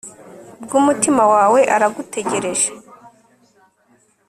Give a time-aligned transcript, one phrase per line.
[0.63, 2.69] bw'umutima wawe, aragutegereje